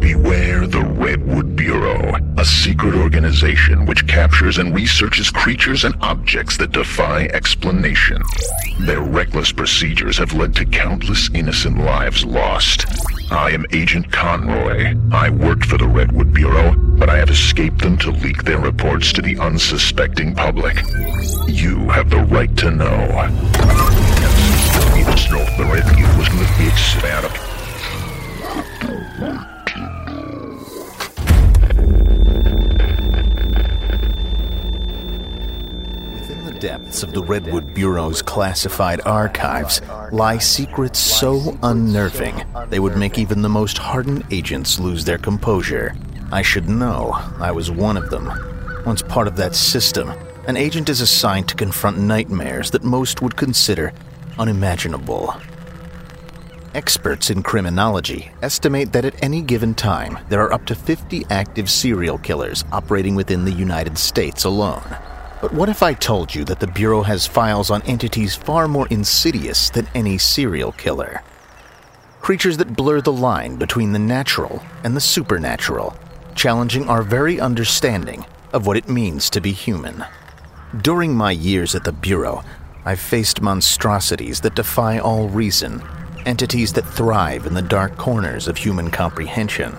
[0.00, 6.72] Beware the Redwood Bureau, a secret organization which captures and researches creatures and objects that
[6.72, 8.20] defy explanation.
[8.80, 12.86] Their reckless procedures have led to countless innocent lives lost.
[13.30, 14.96] I am Agent Conroy.
[15.12, 19.12] I worked for the Redwood Bureau, but I have escaped them to leak their reports
[19.12, 20.76] to the unsuspecting public.
[21.46, 24.11] You have the right to know.
[25.30, 26.28] The Redwood was
[36.14, 39.80] Within the depths of the Redwood Bureau's classified archives
[40.10, 45.94] lie secrets so unnerving they would make even the most hardened agents lose their composure.
[46.32, 47.12] I should know.
[47.38, 48.32] I was one of them.
[48.84, 50.12] Once part of that system,
[50.48, 53.92] an agent is assigned to confront nightmares that most would consider
[54.38, 55.34] unimaginable.
[56.74, 61.70] Experts in criminology estimate that at any given time, there are up to 50 active
[61.70, 64.96] serial killers operating within the United States alone.
[65.42, 68.86] But what if I told you that the Bureau has files on entities far more
[68.88, 71.22] insidious than any serial killer?
[72.22, 75.96] Creatures that blur the line between the natural and the supernatural,
[76.34, 80.04] challenging our very understanding of what it means to be human.
[80.80, 82.44] During my years at the Bureau,
[82.84, 85.82] I've faced monstrosities that defy all reason
[86.26, 89.76] entities that thrive in the dark corners of human comprehension.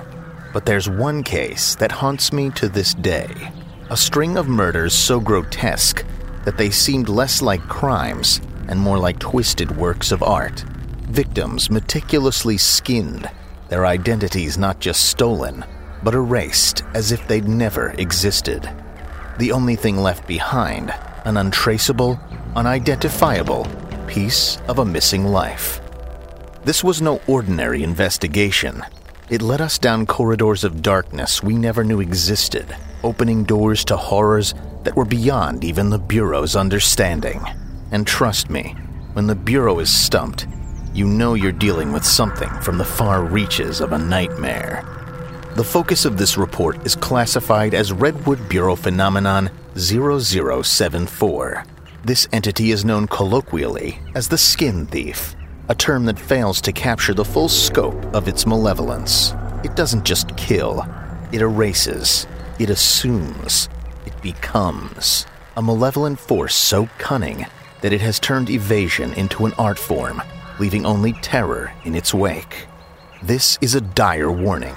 [0.51, 3.51] But there's one case that haunts me to this day
[3.89, 6.03] a string of murders so grotesque
[6.45, 10.61] that they seemed less like crimes and more like twisted works of art.
[11.09, 13.29] Victims meticulously skinned,
[13.69, 15.63] their identities not just stolen,
[16.01, 18.67] but erased as if they'd never existed.
[19.37, 20.93] The only thing left behind,
[21.25, 22.19] an untraceable,
[22.55, 23.67] unidentifiable
[24.07, 25.81] piece of a missing life.
[26.63, 28.83] This was no ordinary investigation.
[29.29, 34.53] It led us down corridors of darkness we never knew existed, opening doors to horrors
[34.83, 37.41] that were beyond even the Bureau's understanding.
[37.91, 38.75] And trust me,
[39.13, 40.47] when the Bureau is stumped,
[40.93, 44.85] you know you're dealing with something from the far reaches of a nightmare.
[45.55, 51.65] The focus of this report is classified as Redwood Bureau Phenomenon 0074.
[52.05, 55.35] This entity is known colloquially as the Skin Thief
[55.69, 59.33] a term that fails to capture the full scope of its malevolence.
[59.63, 60.85] It doesn't just kill,
[61.31, 62.27] it erases,
[62.59, 63.69] it assumes,
[64.05, 65.25] it becomes
[65.55, 67.45] a malevolent force so cunning
[67.81, 70.21] that it has turned evasion into an art form,
[70.59, 72.67] leaving only terror in its wake.
[73.21, 74.75] This is a dire warning,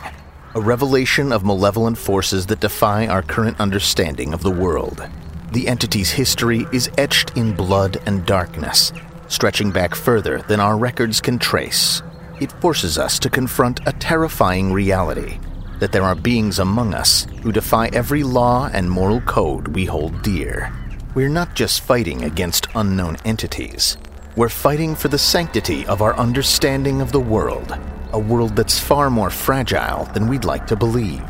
[0.55, 5.09] a revelation of malevolent forces that defy our current understanding of the world.
[5.53, 8.93] The entity's history is etched in blood and darkness,
[9.29, 12.03] stretching back further than our records can trace.
[12.41, 15.39] It forces us to confront a terrifying reality
[15.79, 20.23] that there are beings among us who defy every law and moral code we hold
[20.23, 20.73] dear.
[21.15, 23.97] We're not just fighting against unknown entities,
[24.37, 27.79] we're fighting for the sanctity of our understanding of the world,
[28.13, 31.25] a world that's far more fragile than we'd like to believe.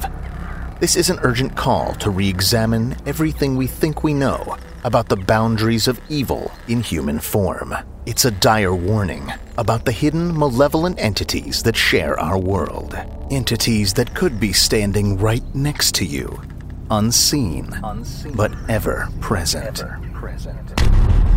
[0.78, 5.16] This is an urgent call to re examine everything we think we know about the
[5.16, 7.74] boundaries of evil in human form.
[8.04, 12.94] It's a dire warning about the hidden malevolent entities that share our world.
[13.30, 16.42] Entities that could be standing right next to you,
[16.90, 19.80] unseen, unseen but ever present.
[19.80, 21.35] Ever present.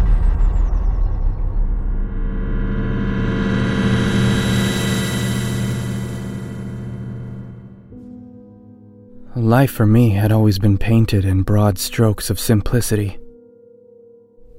[9.35, 13.19] Life for me had always been painted in broad strokes of simplicity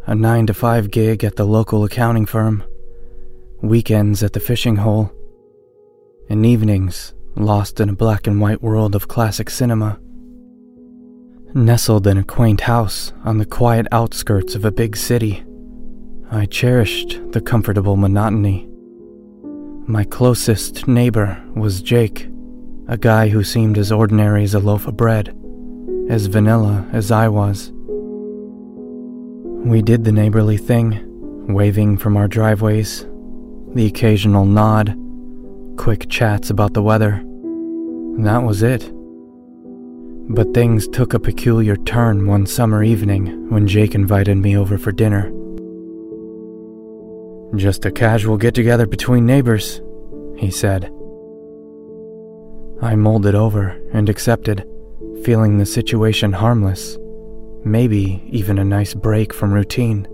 [0.06, 2.64] a 9 to 5 gig at the local accounting firm,
[3.62, 5.12] weekends at the fishing hole,
[6.28, 10.00] and evenings lost in a black and white world of classic cinema.
[11.55, 15.44] Nestled in a quaint house on the quiet outskirts of a big city,
[16.31, 18.69] I cherished the comfortable monotony.
[19.87, 22.28] My closest neighbor was Jake,
[22.91, 25.29] a guy who seemed as ordinary as a loaf of bread,
[26.09, 27.71] as vanilla as I was.
[29.65, 30.99] We did the neighborly thing,
[31.55, 33.07] waving from our driveways,
[33.75, 34.97] the occasional nod,
[35.77, 37.23] quick chats about the weather.
[38.25, 38.93] That was it.
[40.29, 44.91] But things took a peculiar turn one summer evening when Jake invited me over for
[44.91, 45.31] dinner.
[47.55, 49.81] Just a casual get together between neighbors,
[50.37, 50.93] he said.
[52.82, 54.67] I molded over and accepted,
[55.23, 56.97] feeling the situation harmless,
[57.62, 60.09] maybe even a nice break from routine.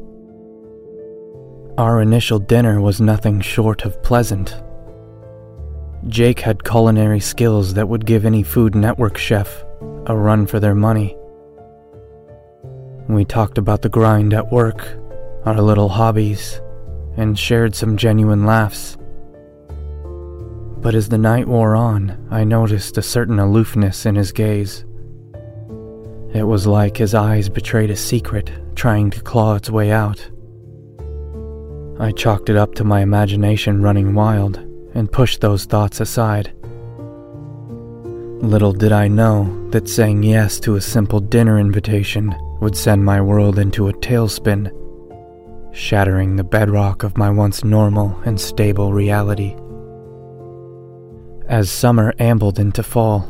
[1.78, 4.56] Our initial dinner was nothing short of pleasant.
[6.08, 9.64] Jake had culinary skills that would give any Food Network chef
[10.06, 11.16] a run for their money.
[13.08, 14.98] We talked about the grind at work,
[15.44, 16.60] our little hobbies,
[17.16, 18.96] and shared some genuine laughs.
[20.78, 24.84] But as the night wore on, I noticed a certain aloofness in his gaze.
[26.34, 30.30] It was like his eyes betrayed a secret trying to claw its way out.
[31.98, 34.58] I chalked it up to my imagination running wild
[34.94, 36.52] and pushed those thoughts aside.
[38.42, 43.20] Little did I know that saying yes to a simple dinner invitation would send my
[43.20, 44.70] world into a tailspin,
[45.74, 49.56] shattering the bedrock of my once normal and stable reality.
[51.48, 53.20] As summer ambled into fall,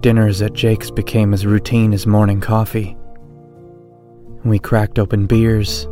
[0.00, 2.96] dinners at Jake's became as routine as morning coffee.
[4.44, 5.86] We cracked open beers,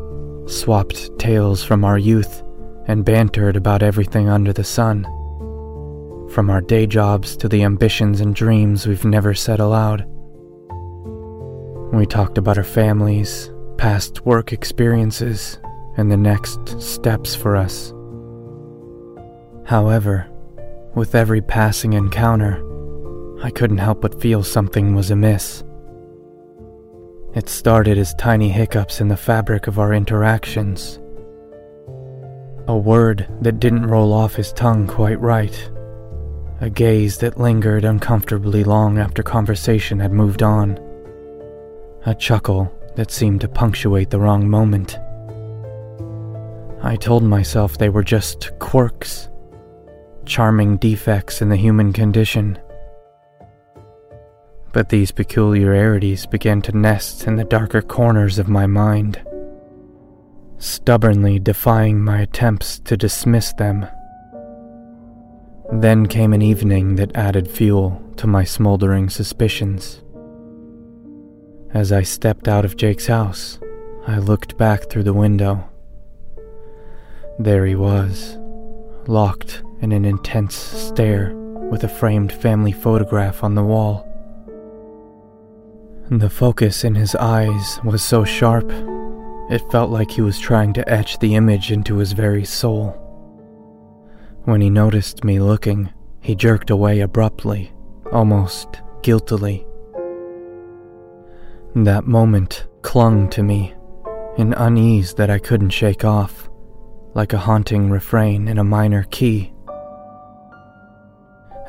[0.46, 2.42] swapped tales from our youth,
[2.86, 5.04] and bantered about everything under the sun
[6.34, 10.04] from our day jobs to the ambitions and dreams we've never said aloud.
[11.92, 15.58] We talked about our families, past work experiences,
[15.96, 17.92] and the next steps for us.
[19.64, 20.28] However,
[20.94, 22.62] with every passing encounter,
[23.42, 25.64] I couldn't help but feel something was amiss.
[27.34, 31.00] It started as tiny hiccups in the fabric of our interactions.
[32.68, 35.70] A word that didn't roll off his tongue quite right
[36.60, 40.78] a gaze that lingered uncomfortably long after conversation had moved on,
[42.06, 44.98] a chuckle that seemed to punctuate the wrong moment.
[46.82, 49.28] I told myself they were just quirks,
[50.26, 52.58] charming defects in the human condition.
[54.72, 59.22] But these peculiarities began to nest in the darker corners of my mind,
[60.58, 63.86] stubbornly defying my attempts to dismiss them
[65.72, 70.02] then came an evening that added fuel to my smoldering suspicions.
[71.72, 73.58] As I stepped out of Jake's house,
[74.06, 75.68] I looked back through the window.
[77.38, 78.36] There he was,
[79.08, 81.34] locked in an intense stare
[81.70, 84.08] with a framed family photograph on the wall.
[86.10, 88.72] The focus in his eyes was so sharp,
[89.50, 92.98] it felt like he was trying to etch the image into his very soul.
[94.44, 95.90] When he noticed me looking,
[96.22, 97.70] he jerked away abruptly,
[98.10, 99.66] almost guiltily.
[101.74, 103.74] That moment clung to me,
[104.38, 106.48] an unease that I couldn't shake off,
[107.14, 109.53] like a haunting refrain in a minor key.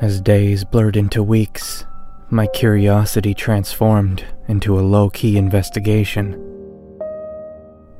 [0.00, 1.86] As days blurred into weeks,
[2.28, 6.42] my curiosity transformed into a low key investigation.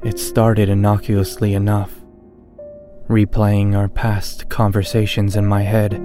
[0.04, 1.94] It started innocuously enough
[3.08, 6.02] replaying our past conversations in my head,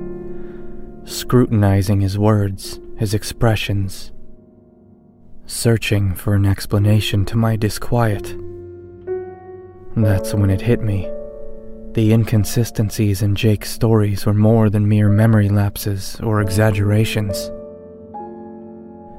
[1.04, 4.12] scrutinizing his words, his expressions,
[5.46, 8.36] searching for an explanation to my disquiet.
[9.98, 11.10] That's when it hit me.
[11.94, 17.52] The inconsistencies in Jake's stories were more than mere memory lapses or exaggerations.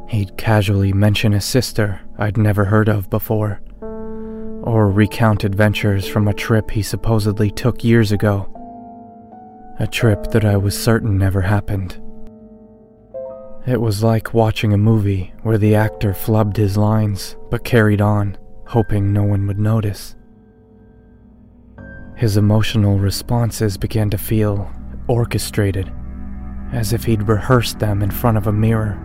[0.08, 3.60] He'd casually mention a sister I'd never heard of before
[4.62, 8.48] or recount adventures from a trip he supposedly took years ago.
[9.78, 12.00] A trip that I was certain never happened.
[13.66, 18.38] It was like watching a movie where the actor flubbed his lines but carried on,
[18.66, 20.14] hoping no one would notice.
[22.22, 24.70] His emotional responses began to feel
[25.08, 25.92] orchestrated,
[26.70, 28.96] as if he'd rehearsed them in front of a mirror.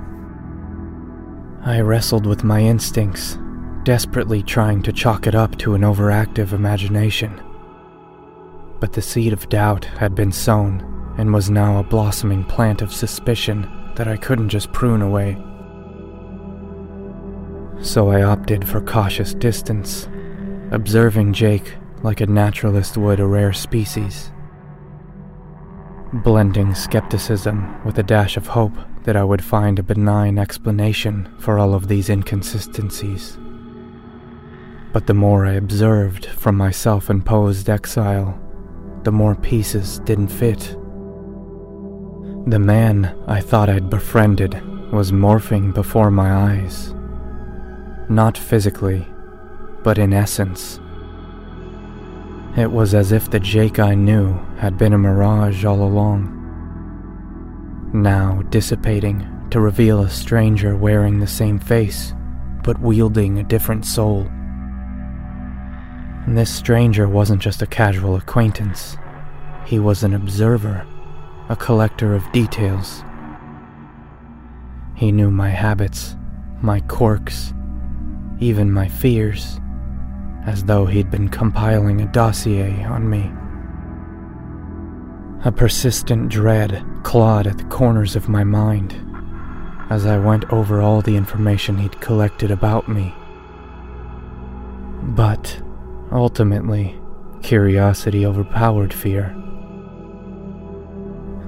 [1.63, 3.39] I wrestled with my instincts
[3.81, 7.41] desperately trying to chalk it up to an overactive imagination.
[8.79, 12.93] But the seed of doubt had been sown and was now a blossoming plant of
[12.93, 15.43] suspicion that I couldn't just prune away.
[17.81, 20.07] So I opted for cautious distance,
[20.69, 24.31] observing Jake like a naturalist would a rare species.
[26.13, 31.59] Blending skepticism with a dash of hope that I would find a benign explanation for
[31.59, 33.37] all of these inconsistencies.
[34.93, 38.39] But the more I observed from my self imposed exile,
[39.03, 40.75] the more pieces didn't fit.
[42.47, 44.53] The man I thought I'd befriended
[44.91, 46.93] was morphing before my eyes.
[48.09, 49.05] Not physically,
[49.83, 50.79] but in essence.
[52.57, 56.33] It was as if the Jake I knew had been a mirage all along.
[57.93, 62.15] Now dissipating to reveal a stranger wearing the same face,
[62.63, 64.27] but wielding a different soul.
[66.25, 68.97] And this stranger wasn't just a casual acquaintance,
[69.65, 70.85] he was an observer
[71.49, 73.03] a collector of details.
[74.95, 76.15] He knew my habits,
[76.61, 77.53] my quirks,
[78.39, 79.59] even my fears,
[80.47, 83.31] as though he'd been compiling a dossier on me.
[85.45, 88.95] A persistent dread clawed at the corners of my mind
[89.89, 93.13] as I went over all the information he'd collected about me.
[95.03, 95.61] But
[96.11, 96.99] ultimately,
[97.43, 99.35] curiosity overpowered fear.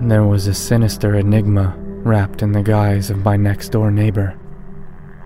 [0.01, 4.39] There was a sinister enigma wrapped in the guise of my next door neighbor,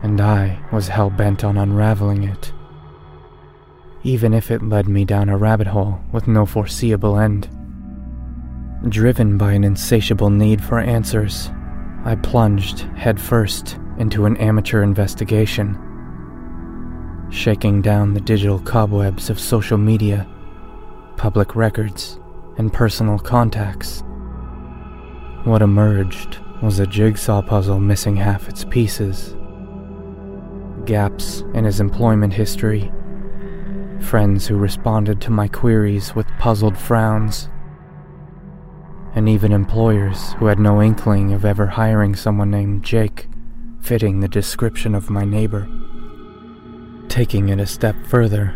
[0.02, 2.52] and I was hell bent on unraveling it.
[4.04, 7.50] Even if it led me down a rabbit hole with no foreseeable end.
[8.90, 11.50] Driven by an insatiable need for answers,
[12.04, 15.78] I plunged headfirst into an amateur investigation,
[17.32, 20.28] shaking down the digital cobwebs of social media,
[21.16, 22.20] public records,
[22.58, 24.04] and personal contacts
[25.44, 29.36] what emerged was a jigsaw puzzle missing half its pieces.
[30.86, 32.90] Gaps in his employment history,
[34.02, 37.50] friends who responded to my queries with puzzled frowns,
[39.16, 43.28] and even employers who had no inkling of ever hiring someone named Jake
[43.84, 45.68] fitting the description of my neighbor.
[47.10, 48.56] Taking it a step further,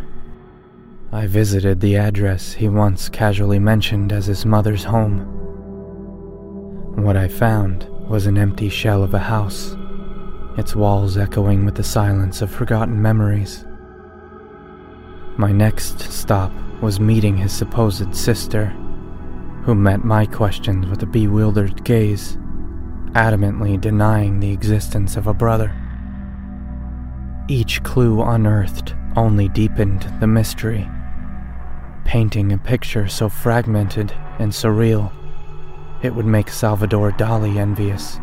[1.11, 5.19] I visited the address he once casually mentioned as his mother's home.
[6.95, 9.75] What I found was an empty shell of a house,
[10.57, 13.66] its walls echoing with the silence of forgotten memories.
[15.37, 16.51] My next stop
[16.81, 18.65] was meeting his supposed sister,
[19.63, 22.37] who met my questions with a bewildered gaze,
[23.13, 25.75] adamantly denying the existence of a brother.
[27.47, 30.89] Each clue unearthed only deepened the mystery,
[32.03, 35.11] painting a picture so fragmented and surreal
[36.01, 38.19] it would make Salvador Dali envious.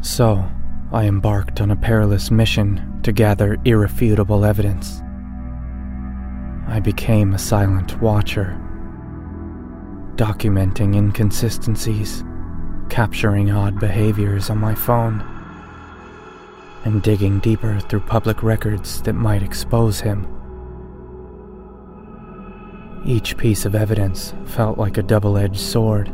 [0.00, 0.44] So,
[0.92, 5.02] I embarked on a perilous mission to gather irrefutable evidence.
[6.68, 8.60] I became a silent watcher,
[10.16, 12.22] documenting inconsistencies,
[12.90, 15.24] capturing odd behaviors on my phone,
[16.84, 20.28] and digging deeper through public records that might expose him.
[23.06, 26.12] Each piece of evidence felt like a double edged sword,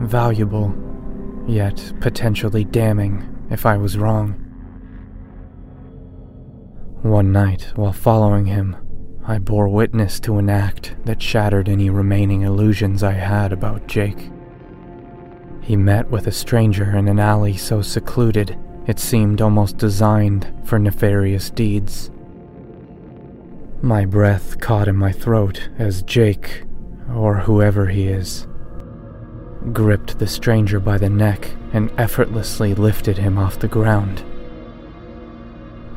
[0.00, 0.74] valuable,
[1.46, 4.32] yet potentially damning if I was wrong.
[7.02, 8.76] One night, while following him,
[9.28, 14.30] I bore witness to an act that shattered any remaining illusions I had about Jake.
[15.60, 20.78] He met with a stranger in an alley so secluded it seemed almost designed for
[20.78, 22.10] nefarious deeds.
[23.82, 26.64] My breath caught in my throat as Jake,
[27.14, 28.46] or whoever he is,
[29.74, 34.24] gripped the stranger by the neck and effortlessly lifted him off the ground.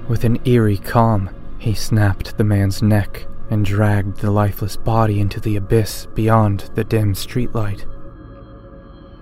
[0.09, 1.29] With an eerie calm,
[1.61, 6.83] he snapped the man's neck and dragged the lifeless body into the abyss beyond the
[6.83, 7.85] dim streetlight.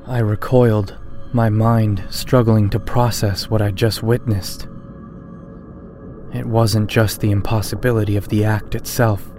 [0.07, 0.97] I recoiled,
[1.33, 4.69] my mind struggling to process what I'd just witnessed.
[6.33, 9.29] It wasn't just the impossibility of the act itself,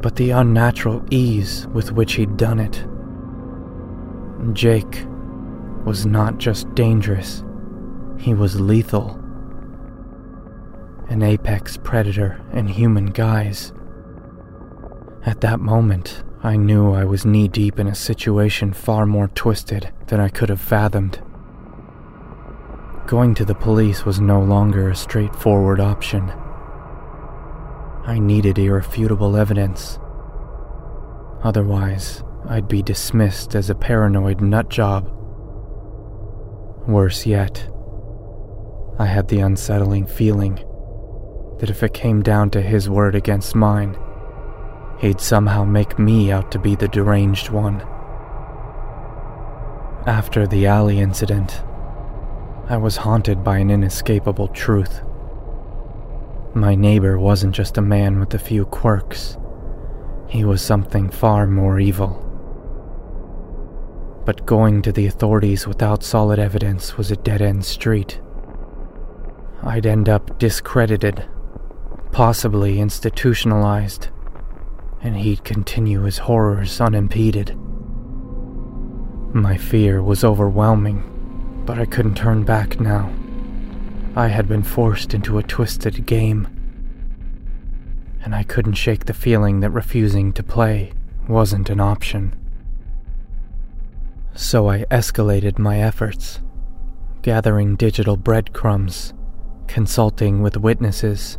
[0.00, 2.86] but the unnatural ease with which he'd done it.
[4.54, 5.04] Jake
[5.84, 7.42] was not just dangerous,
[8.18, 9.20] he was lethal.
[11.08, 13.72] An apex predator in human guise.
[15.26, 19.92] At that moment, I knew I was knee deep in a situation far more twisted
[20.08, 21.22] than I could have fathomed.
[23.06, 26.30] Going to the police was no longer a straightforward option.
[28.06, 29.98] I needed irrefutable evidence.
[31.42, 35.10] Otherwise, I'd be dismissed as a paranoid nutjob.
[36.86, 37.68] Worse yet,
[38.98, 40.62] I had the unsettling feeling
[41.58, 43.96] that if it came down to his word against mine,
[44.98, 47.80] he'd somehow make me out to be the deranged one.
[50.06, 51.62] After the alley incident,
[52.68, 55.02] I was haunted by an inescapable truth.
[56.54, 59.36] My neighbor wasn't just a man with a few quirks.
[60.28, 62.20] he was something far more evil.
[64.24, 68.20] But going to the authorities without solid evidence was a dead end street.
[69.62, 71.24] I'd end up discredited,
[72.14, 74.06] possibly institutionalized,
[75.02, 77.58] and he'd continue his horrors unimpeded.
[79.34, 81.02] My fear was overwhelming,
[81.66, 83.12] but I couldn't turn back now.
[84.14, 86.46] I had been forced into a twisted game,
[88.22, 90.92] and I couldn't shake the feeling that refusing to play
[91.28, 92.32] wasn't an option.
[94.36, 96.40] So I escalated my efforts,
[97.22, 99.12] gathering digital breadcrumbs,
[99.66, 101.38] consulting with witnesses,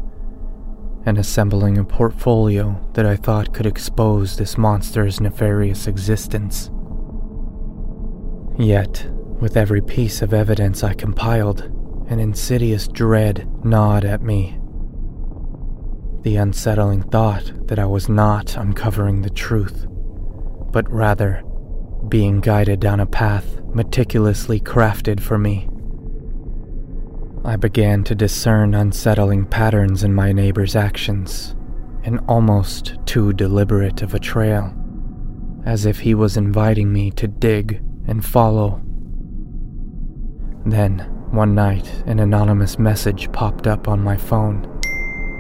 [1.05, 6.71] and assembling a portfolio that I thought could expose this monster's nefarious existence.
[8.57, 9.07] Yet,
[9.39, 11.61] with every piece of evidence I compiled,
[12.07, 14.57] an insidious dread gnawed at me.
[16.21, 19.85] The unsettling thought that I was not uncovering the truth,
[20.71, 21.43] but rather
[22.09, 25.67] being guided down a path meticulously crafted for me.
[27.45, 31.55] I began to discern unsettling patterns in my neighbor's actions,
[32.03, 34.73] an almost too deliberate of a trail,
[35.63, 38.81] as if he was inviting me to dig and follow.
[40.65, 40.99] Then,
[41.29, 44.71] one night, an anonymous message popped up on my phone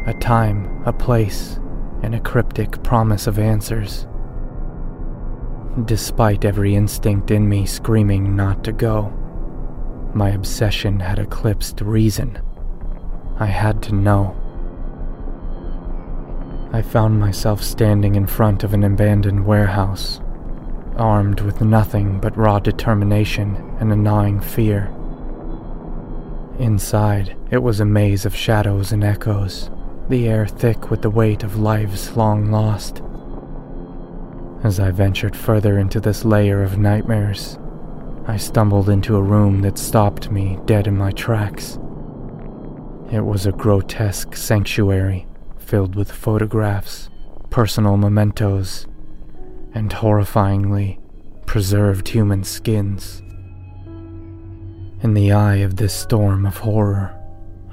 [0.05, 1.59] a time, a place,
[2.03, 4.05] and a cryptic promise of answers.
[5.85, 9.11] Despite every instinct in me screaming not to go,
[10.15, 12.41] my obsession had eclipsed reason.
[13.37, 14.35] I had to know.
[16.71, 20.21] I found myself standing in front of an abandoned warehouse,
[20.95, 24.89] armed with nothing but raw determination and a gnawing fear.
[26.59, 29.69] Inside, it was a maze of shadows and echoes,
[30.07, 33.01] the air thick with the weight of lives long lost.
[34.63, 37.59] As I ventured further into this layer of nightmares,
[38.27, 41.77] I stumbled into a room that stopped me dead in my tracks.
[43.11, 47.09] It was a grotesque sanctuary filled with photographs,
[47.51, 48.87] personal mementos,
[49.73, 50.99] and horrifyingly
[51.45, 53.21] preserved human skins.
[55.01, 57.15] In the eye of this storm of horror,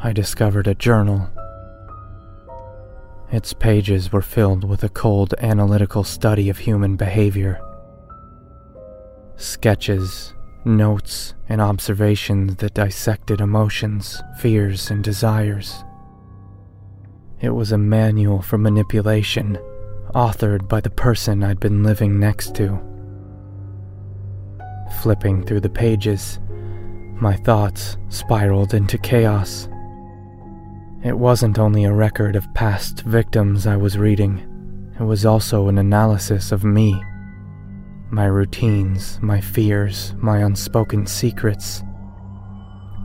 [0.02, 1.30] I discovered a journal.
[3.30, 7.58] Its pages were filled with a cold analytical study of human behavior.
[9.36, 10.34] Sketches,
[10.64, 15.84] notes, and observations that dissected emotions, fears, and desires.
[17.40, 19.58] It was a manual for manipulation,
[20.14, 22.80] authored by the person I'd been living next to.
[25.02, 26.38] Flipping through the pages,
[27.14, 29.68] my thoughts spiraled into chaos.
[31.02, 34.48] It wasn't only a record of past victims I was reading,
[35.00, 37.02] it was also an analysis of me
[38.12, 41.82] my routines, my fears, my unspoken secrets,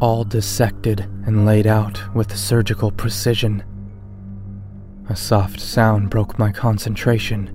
[0.02, 3.63] all dissected and laid out with surgical precision.
[5.10, 7.50] A soft sound broke my concentration,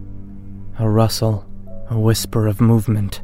[0.79, 1.47] a rustle,
[1.91, 3.21] a whisper of movement.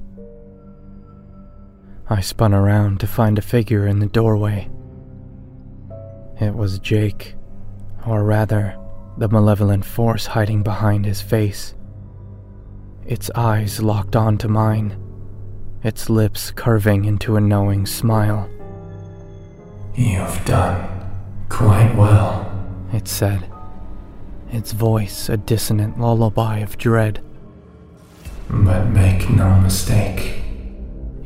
[2.10, 4.68] I spun around to find a figure in the doorway.
[6.38, 7.34] It was Jake,
[8.06, 8.76] or rather,
[9.16, 11.74] the malevolent force hiding behind his face
[13.08, 14.94] its eyes locked onto mine,
[15.82, 18.48] its lips curving into a knowing smile.
[19.94, 21.10] You've done
[21.48, 22.52] quite well,
[22.92, 23.50] it said,
[24.52, 27.24] its voice a dissonant lullaby of dread.
[28.50, 30.42] But make no mistake,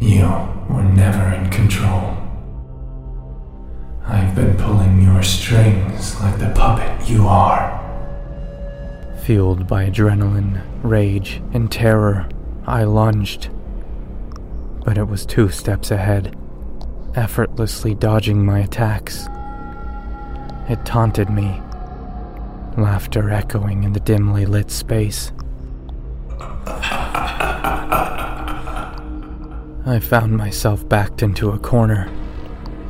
[0.01, 0.27] you
[0.71, 2.17] were never in control.
[4.07, 7.82] I've been pulling your strings like the puppet you are.
[9.23, 12.29] Fueled by adrenaline, rage, and terror,
[12.67, 13.51] I lunged.
[14.85, 16.37] But it was two steps ahead,
[17.15, 19.29] effortlessly dodging my attacks.
[20.69, 21.63] It taunted me,
[22.77, 25.31] laughter echoing in the dimly lit space.
[29.87, 32.11] I found myself backed into a corner,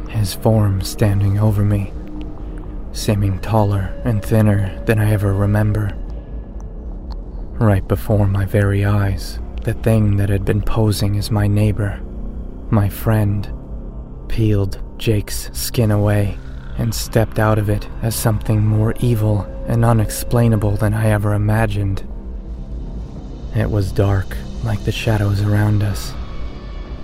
[0.08, 1.92] his form standing over me,
[2.92, 5.94] seeming taller and thinner than I ever remember.
[7.62, 12.00] Right before my very eyes, the thing that had been posing as my neighbor,
[12.70, 13.48] my friend,
[14.26, 16.36] peeled Jake's skin away
[16.76, 22.02] and stepped out of it as something more evil and unexplainable than I ever imagined.
[23.54, 26.12] It was dark, like the shadows around us,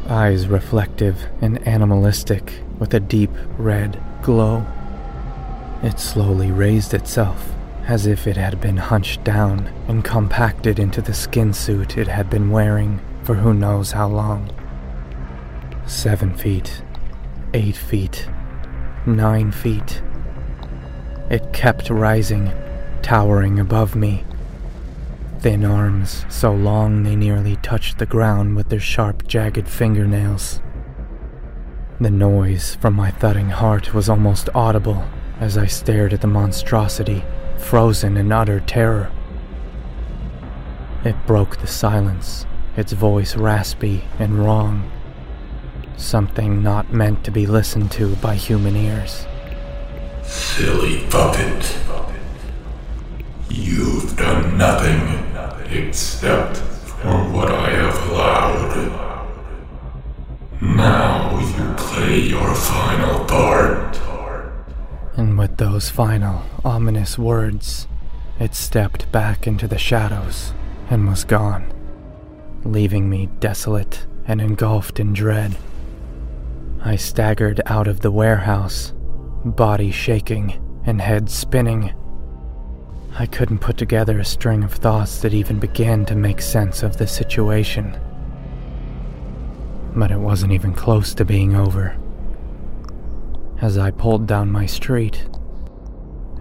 [0.09, 4.66] eyes reflective and animalistic with a deep red glow.
[5.85, 7.55] It slowly raised itself
[7.88, 12.29] as if it had been hunched down and compacted into the skin suit it had
[12.29, 14.51] been wearing for who knows how long.
[15.87, 16.83] Seven feet,
[17.55, 18.29] eight feet,
[19.07, 20.03] nine feet.
[21.31, 22.53] It kept rising,
[23.01, 24.24] towering above me.
[25.40, 30.61] Thin arms, so long they nearly touched the ground with their sharp, jagged fingernails.
[32.01, 35.05] The noise from my thudding heart was almost audible
[35.40, 37.24] as I stared at the monstrosity,
[37.59, 39.11] frozen in utter terror.
[41.05, 44.90] It broke the silence, its voice raspy and wrong.
[45.97, 49.27] Something not meant to be listened to by human ears.
[50.23, 51.77] Silly puppet.
[53.51, 55.25] You've done nothing
[55.71, 59.09] except for what I have allowed.
[60.61, 63.97] Now you play your final part.
[65.18, 67.88] And with those final, ominous words,
[68.38, 70.52] it stepped back into the shadows
[70.88, 71.72] and was gone,
[72.62, 75.57] leaving me desolate and engulfed in dread.
[76.85, 78.92] I staggered out of the warehouse,
[79.44, 81.92] body shaking and head spinning.
[83.18, 86.96] I couldn't put together a string of thoughts that even began to make sense of
[86.96, 87.98] the situation.
[89.96, 91.96] But it wasn't even close to being over.
[93.61, 95.27] As I pulled down my street,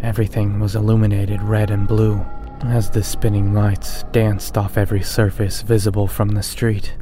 [0.04, 2.24] everything was illuminated red and blue
[2.64, 6.96] as the spinning lights danced off every surface visible from the street.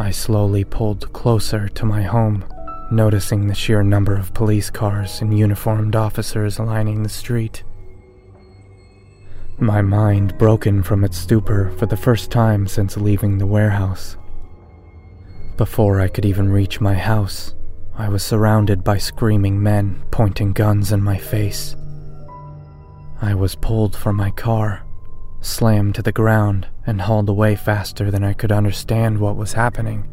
[0.00, 2.44] I slowly pulled closer to my home,
[2.90, 7.62] noticing the sheer number of police cars and uniformed officers lining the street.
[9.58, 14.16] My mind broken from its stupor for the first time since leaving the warehouse.
[15.56, 17.54] Before I could even reach my house,
[17.98, 21.74] I was surrounded by screaming men pointing guns in my face.
[23.20, 24.86] I was pulled from my car,
[25.40, 30.08] slammed to the ground, and hauled away faster than I could understand what was happening.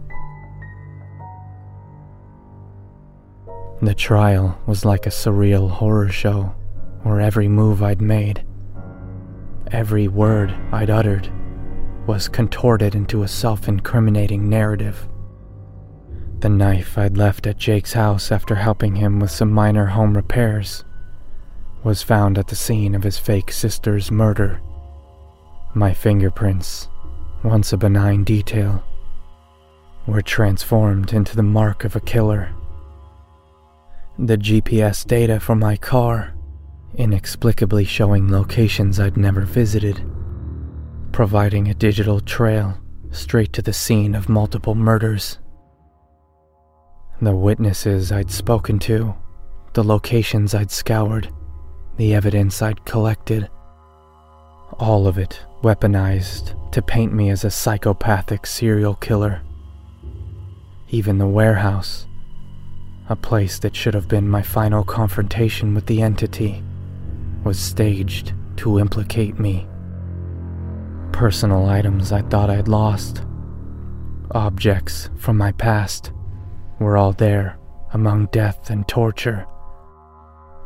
[3.83, 6.55] The trial was like a surreal horror show
[7.03, 8.43] where every move I'd made,
[9.71, 11.31] every word I'd uttered,
[12.07, 15.07] was contorted into a self incriminating narrative.
[16.45, 20.83] The knife I'd left at Jake's house after helping him with some minor home repairs
[21.83, 24.61] was found at the scene of his fake sister's murder.
[25.73, 26.87] My fingerprints,
[27.43, 28.83] once a benign detail,
[30.05, 32.53] were transformed into the mark of a killer.
[34.19, 36.35] The GPS data from my car,
[36.93, 39.99] inexplicably showing locations I'd never visited,
[41.11, 42.77] providing a digital trail
[43.09, 45.39] straight to the scene of multiple murders.
[47.21, 49.15] The witnesses I'd spoken to,
[49.71, 51.29] the locations I'd scoured,
[51.95, 53.49] the evidence I'd collected.
[54.79, 59.41] All of it weaponized to paint me as a psychopathic serial killer.
[60.89, 62.05] Even the warehouse,
[63.07, 66.61] a place that should have been my final confrontation with the entity,
[67.45, 69.65] was staged to implicate me.
[71.13, 73.23] Personal items I thought I'd lost,
[74.31, 76.11] objects from my past
[76.79, 77.57] were all there
[77.93, 79.45] among death and torture,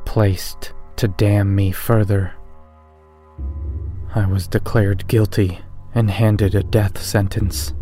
[0.06, 2.34] placed to damn me further.
[4.16, 5.60] I was declared guilty
[5.94, 7.74] and handed a death sentence.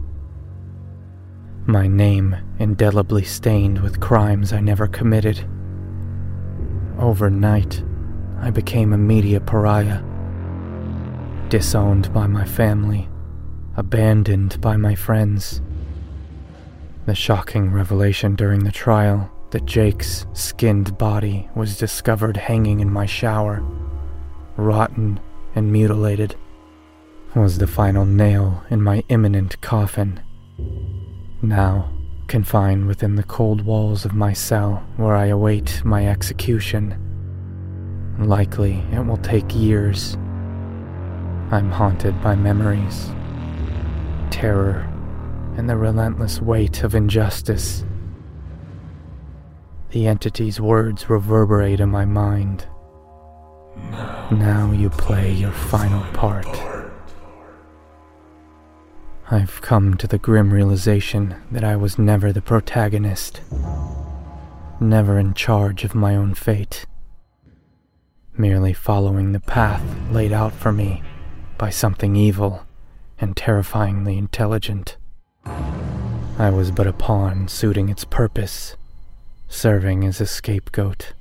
[1.66, 5.48] My name indelibly stained with crimes I never committed.
[7.00, 7.84] Overnight,
[8.40, 10.02] I became a media pariah,
[11.50, 13.10] disowned by my family,
[13.76, 15.62] abandoned by my friends
[17.08, 23.06] the shocking revelation during the trial that Jake's skinned body was discovered hanging in my
[23.06, 23.64] shower,
[24.58, 25.18] rotten
[25.56, 26.36] and mutilated,
[27.34, 30.22] was the final nail in my imminent coffin.
[31.42, 31.94] Now,
[32.28, 36.94] confined within the cold walls of my cell where I await my execution.
[38.20, 40.16] Likely it will take years.
[41.52, 43.12] I'm haunted by memories,
[44.30, 44.92] terror,
[45.58, 47.84] and the relentless weight of injustice.
[49.90, 52.68] The entity's words reverberate in my mind.
[54.32, 56.48] Now you play your final part.
[59.30, 63.42] I've come to the grim realization that I was never the protagonist,
[64.80, 66.86] never in charge of my own fate,
[68.38, 71.02] merely following the path laid out for me
[71.58, 72.66] by something evil
[73.20, 74.98] and terrifyingly intelligent.
[76.40, 78.76] I was but a pawn suiting its purpose,
[79.48, 81.14] serving as a scapegoat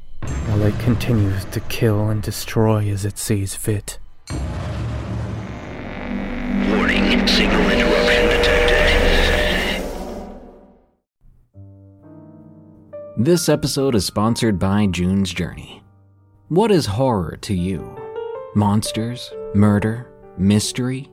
[0.46, 3.98] while it continues to kill and destroy as it sees fit.
[6.68, 9.82] Warning, signal interruption detected.
[13.16, 15.82] This episode is sponsored by June's Journey.
[16.48, 17.96] What is horror to you?
[18.54, 19.32] Monsters?
[19.54, 20.10] Murder?
[20.38, 21.08] Mystery?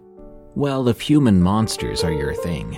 [0.56, 2.78] Well, if human monsters are your thing,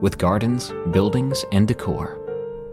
[0.00, 2.18] with gardens, buildings, and decor.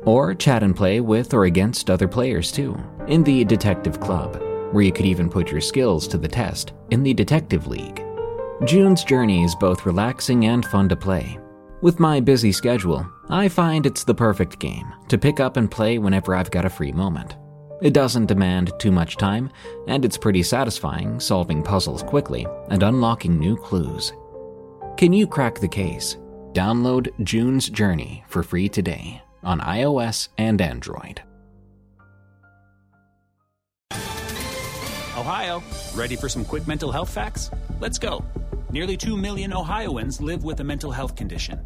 [0.06, 4.84] Or chat and play with or against other players too, in the Detective Club, where
[4.84, 8.04] you could even put your skills to the test in the Detective League.
[8.66, 11.38] June's Journey is both relaxing and fun to play.
[11.82, 16.00] With my busy schedule, I find it's the perfect game to pick up and play
[16.00, 17.36] whenever I've got a free moment.
[17.84, 19.52] It doesn't demand too much time,
[19.88, 24.14] and it's pretty satisfying solving puzzles quickly and unlocking new clues.
[24.98, 26.18] Can you crack the case?
[26.58, 31.22] Download June's Journey for free today on iOS and Android.
[35.16, 35.62] Ohio,
[35.94, 37.52] ready for some quick mental health facts?
[37.80, 38.26] Let's go.
[38.72, 41.64] Nearly 2 million Ohioans live with a mental health condition.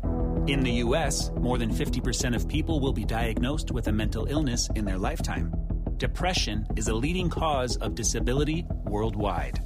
[0.48, 4.70] In the U.S., more than 50% of people will be diagnosed with a mental illness
[4.76, 5.54] in their lifetime.
[6.02, 9.60] Depression is a leading cause of disability worldwide.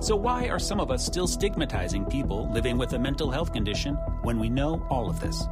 [0.00, 3.94] So, why are some of us still stigmatizing people living with a mental health condition
[4.20, 5.44] when we know all of this?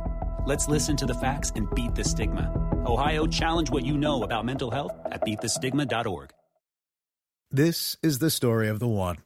[0.44, 2.52] Let's listen to the facts and beat the stigma.
[2.84, 6.34] Ohio, challenge what you know about mental health at beatthestigma.org.
[7.50, 9.16] This is the story of the one.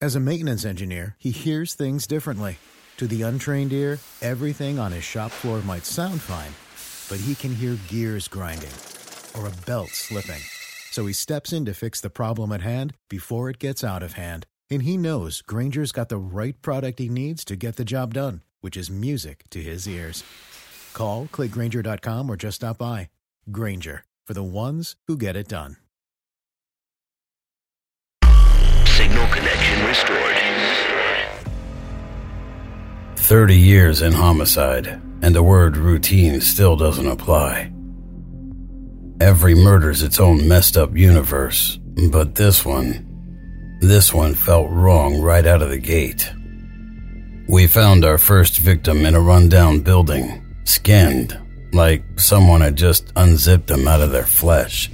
[0.00, 2.58] As a maintenance engineer, he hears things differently.
[2.98, 6.54] To the untrained ear, everything on his shop floor might sound fine,
[7.08, 8.70] but he can hear gears grinding
[9.36, 10.40] or a belt slipping.
[10.90, 14.12] So he steps in to fix the problem at hand before it gets out of
[14.12, 14.46] hand.
[14.70, 18.42] And he knows Grainger's got the right product he needs to get the job done,
[18.60, 20.22] which is music to his ears.
[20.92, 23.10] Call, clickgrainger.com, or just stop by.
[23.50, 25.76] Granger, for the ones who get it done.
[28.86, 30.34] Signal connection restored.
[33.16, 37.73] 30 years in homicide, and the word routine still doesn't apply.
[39.24, 41.78] Every murder's its own messed up universe,
[42.10, 46.30] but this one, this one felt wrong right out of the gate.
[47.48, 51.40] We found our first victim in a rundown building, skinned,
[51.72, 54.90] like someone had just unzipped them out of their flesh.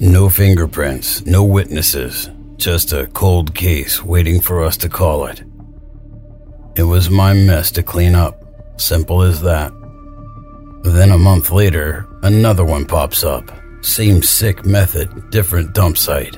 [0.00, 5.42] No fingerprints, no witnesses, just a cold case waiting for us to call it.
[6.74, 8.42] It was my mess to clean up,
[8.80, 9.74] simple as that.
[10.82, 13.50] Then a month later, another one pops up.
[13.82, 16.36] Same sick method, different dump site.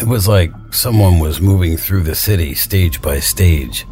[0.00, 3.86] It was like someone was moving through the city stage by stage,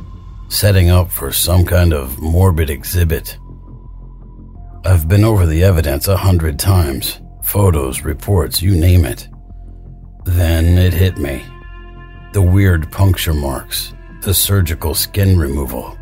[0.49, 3.39] setting up for some kind of morbid exhibit.
[4.85, 9.29] I've been over the evidence a hundred times photos, reports, you name it.
[10.25, 11.45] Then it hit me.
[12.33, 15.99] The weird puncture marks, the surgical skin removal.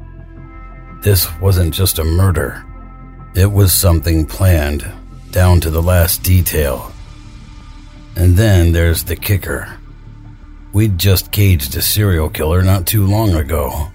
[1.03, 2.64] This wasn't just a murder.
[3.35, 4.85] It was something planned,
[5.31, 6.93] down to the last detail.
[8.16, 9.79] And then there's the kicker.
[10.73, 13.88] We'd just caged a serial killer not too long ago.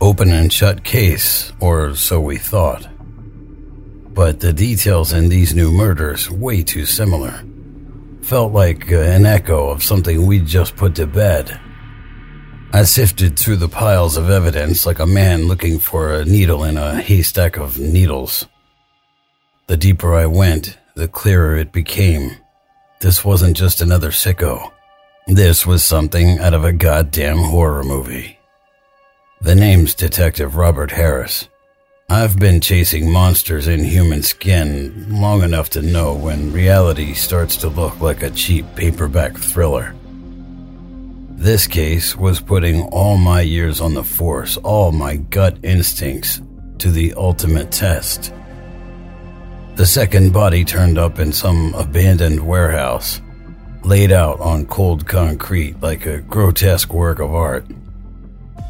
[0.00, 2.88] Open and shut case, or so we thought.
[4.14, 7.44] But the details in these new murders way too similar.
[8.22, 11.60] Felt like uh, an echo of something we'd just put to bed.
[12.72, 16.78] I sifted through the piles of evidence like a man looking for a needle in
[16.78, 18.46] a haystack of needles.
[19.66, 22.36] The deeper I went, the clearer it became.
[23.00, 24.70] This wasn't just another sicko.
[25.26, 28.38] This was something out of a goddamn horror movie.
[29.40, 31.48] The name's Detective Robert Harris.
[32.10, 37.70] I've been chasing monsters in human skin long enough to know when reality starts to
[37.70, 39.94] look like a cheap paperback thriller.
[41.30, 46.42] This case was putting all my years on the force, all my gut instincts,
[46.78, 48.30] to the ultimate test.
[49.76, 53.20] The second body turned up in some abandoned warehouse,
[53.82, 57.66] laid out on cold concrete like a grotesque work of art.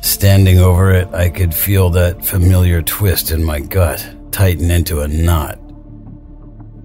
[0.01, 5.09] Standing over it, I could feel that familiar twist in my gut tighten into a
[5.09, 5.59] knot.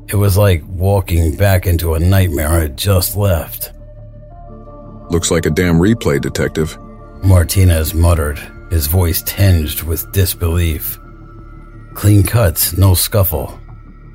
[0.10, 3.72] It was like walking back into a nightmare I had just left.
[5.10, 6.78] Looks like a damn replay, Detective.
[7.24, 11.00] Martinez muttered, his voice tinged with disbelief.
[11.94, 13.59] Clean cuts, no scuffle.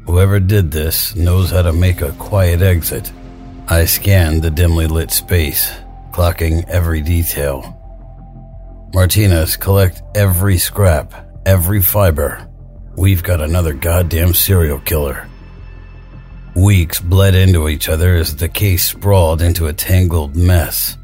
[0.07, 3.11] Whoever did this knows how to make a quiet exit.
[3.69, 5.73] I scanned the dimly lit space,
[6.12, 7.81] clocking every detail.
[8.93, 11.14] Martinez, collect every scrap,
[11.47, 12.47] every fiber.
[12.97, 15.27] We've got another goddamn serial killer.
[16.55, 20.97] Weeks bled into each other as the case sprawled into a tangled mess.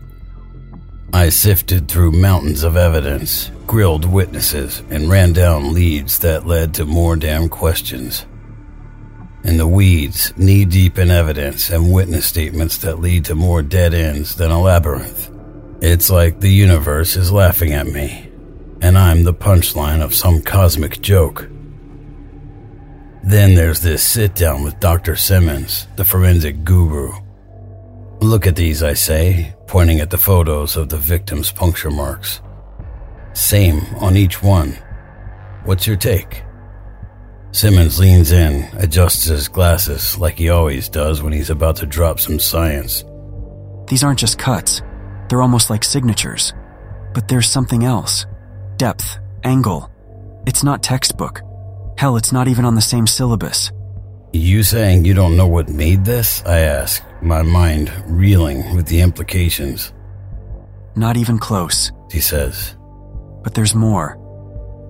[1.13, 6.85] I sifted through mountains of evidence, grilled witnesses, and ran down leads that led to
[6.85, 8.27] more damn questions.
[9.43, 13.95] In the weeds, knee deep in evidence and witness statements that lead to more dead
[13.95, 15.31] ends than a labyrinth.
[15.81, 18.31] It's like the universe is laughing at me,
[18.83, 21.49] and I'm the punchline of some cosmic joke.
[23.25, 25.17] Then there's this sit down with Dr.
[25.17, 27.13] Simmons, the forensic guru.
[28.21, 32.43] Look at these, I say, pointing at the photos of the victim's puncture marks.
[33.33, 34.77] Same on each one.
[35.65, 36.43] What's your take?
[37.53, 42.21] Simmons leans in, adjusts his glasses like he always does when he's about to drop
[42.21, 43.05] some science.
[43.89, 44.83] These aren't just cuts,
[45.29, 46.53] they're almost like signatures.
[47.13, 48.27] But there's something else
[48.77, 49.91] depth, angle.
[50.47, 51.43] It's not textbook.
[51.99, 53.73] Hell, it's not even on the same syllabus.
[54.33, 56.43] You saying you don't know what made this?
[56.47, 59.93] I ask, my mind reeling with the implications.
[60.95, 62.77] Not even close, he says.
[63.43, 64.17] But there's more.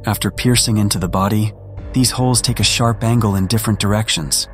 [0.06, 1.52] After piercing into the body,
[1.92, 4.48] these holes take a sharp angle in different directions.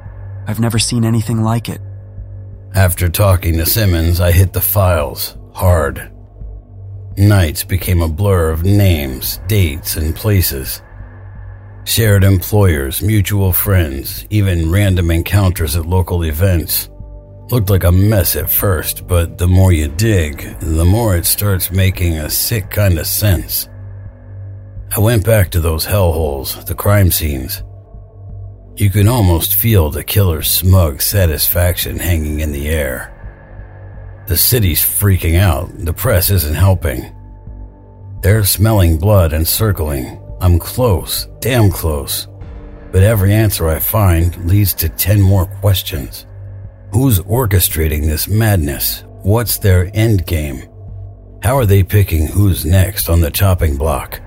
[0.46, 1.80] I've never seen anything like it.
[2.74, 6.12] After talking to Simmons, I hit the files hard.
[7.16, 10.82] Nights became a blur of names, dates, and places.
[11.84, 16.90] Shared employers, mutual friends, even random encounters at local events.
[17.50, 21.70] Looked like a mess at first, but the more you dig, the more it starts
[21.70, 23.68] making a sick kind of sense.
[24.94, 27.62] I went back to those hellholes, the crime scenes.
[28.76, 33.12] You can almost feel the killer's smug satisfaction hanging in the air.
[34.28, 37.14] The city's freaking out, the press isn't helping.
[38.22, 40.22] They're smelling blood and circling.
[40.40, 42.28] I'm close, damn close.
[42.92, 46.26] But every answer I find leads to 10 more questions.
[46.92, 49.04] Who's orchestrating this madness?
[49.22, 50.68] What's their end game?
[51.42, 54.20] How are they picking who's next on the chopping block?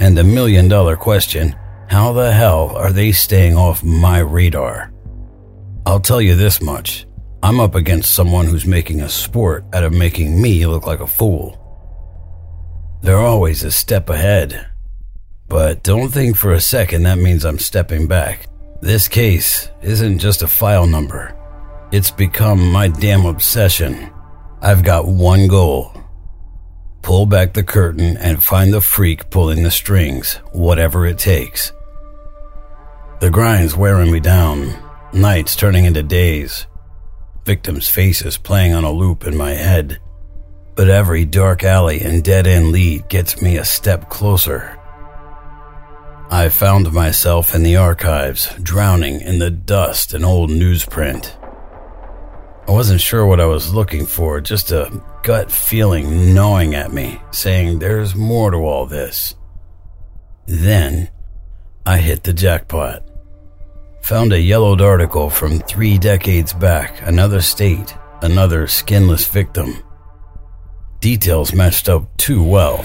[0.00, 1.56] And the million dollar question
[1.88, 4.92] how the hell are they staying off my radar?
[5.86, 7.06] I'll tell you this much
[7.42, 11.06] I'm up against someone who's making a sport out of making me look like a
[11.06, 11.62] fool.
[13.02, 14.66] They're always a step ahead.
[15.48, 18.48] But don't think for a second that means I'm stepping back.
[18.82, 21.36] This case isn't just a file number,
[21.92, 24.10] it's become my damn obsession.
[24.60, 25.92] I've got one goal
[27.06, 31.70] pull back the curtain and find the freak pulling the strings, whatever it takes.
[33.20, 34.74] The grind's wearing me down,
[35.12, 36.66] nights turning into days,
[37.44, 40.00] victims' faces playing on a loop in my head.
[40.74, 44.76] But every dark alley and dead end lead gets me a step closer.
[46.28, 51.36] I found myself in the archives, drowning in the dust and old newsprint.
[52.68, 54.90] I wasn't sure what I was looking for, just a
[55.22, 59.36] gut feeling gnawing at me, saying there's more to all this.
[60.46, 61.10] Then
[61.84, 63.04] I hit the jackpot.
[64.02, 69.76] Found a yellowed article from three decades back, another state, another skinless victim.
[70.98, 72.84] Details matched up too well.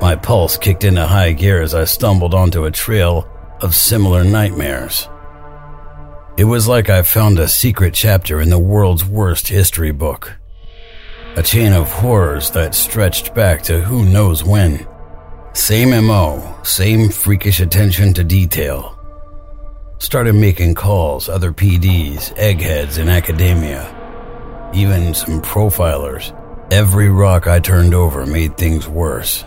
[0.00, 3.28] My pulse kicked into high gear as I stumbled onto a trail
[3.60, 5.08] of similar nightmares.
[6.36, 10.32] It was like I found a secret chapter in the world's worst history book.
[11.36, 14.84] A chain of horrors that stretched back to who knows when.
[15.52, 18.98] Same MO, same freakish attention to detail.
[19.98, 23.84] Started making calls, other PDs, eggheads in academia,
[24.74, 26.36] even some profilers.
[26.72, 29.44] Every rock I turned over made things worse.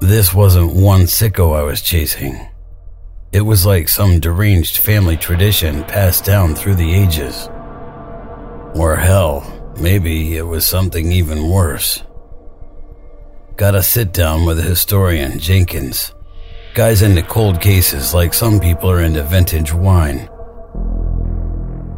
[0.00, 2.48] This wasn't one sicko I was chasing.
[3.32, 7.48] It was like some deranged family tradition passed down through the ages.
[8.74, 12.02] Or hell, maybe it was something even worse.
[13.56, 16.12] Got a sit down with a historian, Jenkins.
[16.74, 20.28] Guy's into cold cases like some people are into vintage wine.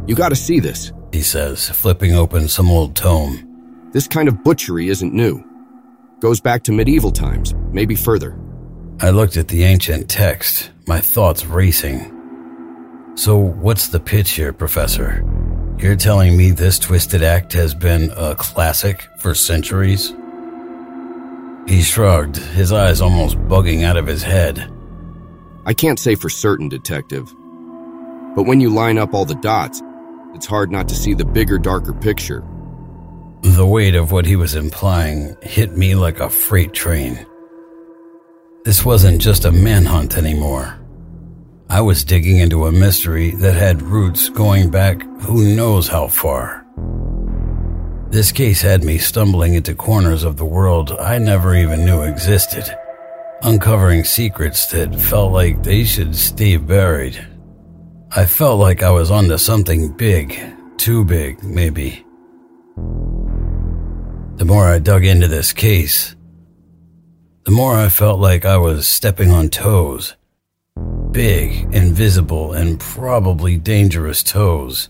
[0.07, 3.89] You gotta see this, he says, flipping open some old tome.
[3.91, 5.43] This kind of butchery isn't new.
[6.21, 8.39] Goes back to medieval times, maybe further.
[9.01, 12.11] I looked at the ancient text, my thoughts racing.
[13.15, 15.23] So, what's the pitch here, Professor?
[15.79, 20.13] You're telling me this twisted act has been a classic for centuries?
[21.67, 24.71] He shrugged, his eyes almost bugging out of his head.
[25.65, 27.33] I can't say for certain, Detective.
[28.35, 29.81] But when you line up all the dots,
[30.35, 32.43] it's hard not to see the bigger, darker picture.
[33.41, 37.25] The weight of what he was implying hit me like a freight train.
[38.65, 40.79] This wasn't just a manhunt anymore.
[41.69, 46.65] I was digging into a mystery that had roots going back who knows how far.
[48.09, 52.63] This case had me stumbling into corners of the world I never even knew existed,
[53.43, 57.23] uncovering secrets that felt like they should stay buried.
[58.09, 60.41] I felt like I was onto something big,
[60.77, 62.03] too big, maybe.
[64.37, 66.14] The more I dug into this case,
[67.45, 70.15] the more I felt like I was stepping on toes
[71.15, 74.89] big, invisible, and probably dangerous toes.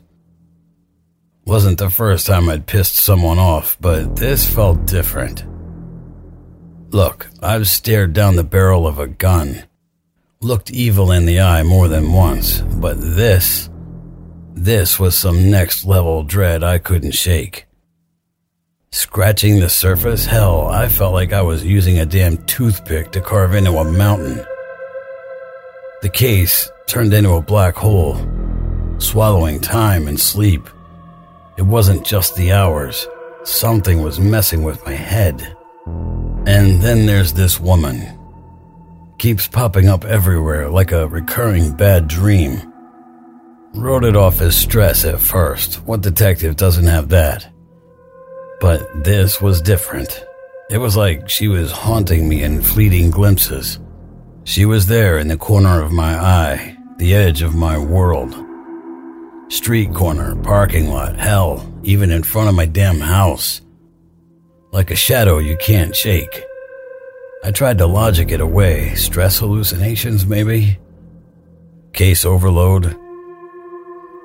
[1.45, 5.45] Wasn't the first time I'd pissed someone off, but this felt different.
[6.89, 9.65] Look, I've stared down the barrel of a gun,
[10.41, 13.69] looked evil in the eye more than once, but this,
[14.55, 17.64] this was some next level dread I couldn't shake.
[18.95, 23.53] Scratching the surface, hell, I felt like I was using a damn toothpick to carve
[23.53, 24.37] into a mountain.
[26.01, 28.15] The case turned into a black hole,
[28.97, 30.69] swallowing time and sleep.
[31.57, 33.05] It wasn't just the hours,
[33.43, 35.41] something was messing with my head.
[36.45, 38.17] And then there's this woman.
[39.17, 42.71] Keeps popping up everywhere like a recurring bad dream.
[43.73, 45.85] Wrote it off as stress at first.
[45.85, 47.51] What detective doesn't have that?
[48.59, 50.25] But this was different.
[50.69, 53.79] It was like she was haunting me in fleeting glimpses.
[54.43, 58.35] She was there in the corner of my eye, the edge of my world.
[59.49, 63.61] Street corner, parking lot, hell, even in front of my damn house.
[64.71, 66.43] Like a shadow you can't shake.
[67.43, 68.95] I tried to logic it away.
[68.95, 70.79] Stress hallucinations, maybe?
[71.93, 72.97] Case overload?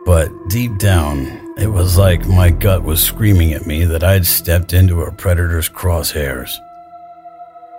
[0.07, 4.73] But deep down, it was like my gut was screaming at me that I'd stepped
[4.73, 6.51] into a predator's crosshairs.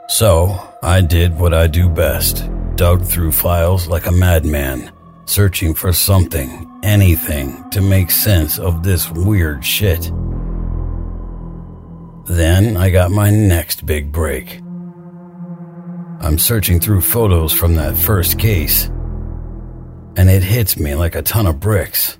[0.08, 4.92] So, I did what I do best dug through files like a madman,
[5.26, 10.12] searching for something, anything, to make sense of this weird shit.
[12.26, 14.62] Then I got my next big break.
[16.22, 18.88] I'm searching through photos from that first case,
[20.18, 22.18] and it hits me like a ton of bricks.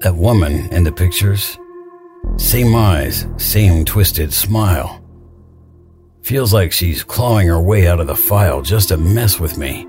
[0.00, 1.58] That woman in the pictures,
[2.36, 5.00] same eyes, same twisted smile.
[6.22, 9.86] Feels like she's clawing her way out of the file just to mess with me.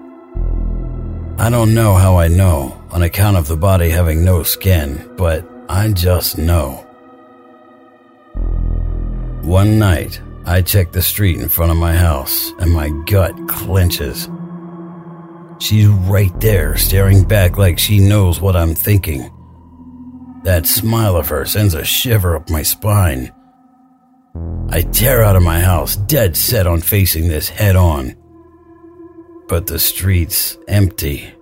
[1.38, 5.46] I don't know how I know, on account of the body having no skin, but
[5.68, 6.86] I just know.
[9.42, 14.30] One night, I check the street in front of my house, and my gut clenches.
[15.60, 19.32] She's right there, staring back like she knows what I'm thinking.
[20.46, 23.34] That smile of hers sends a shiver up my spine.
[24.70, 28.16] I tear out of my house, dead set on facing this head on.
[29.48, 31.34] But the street's empty.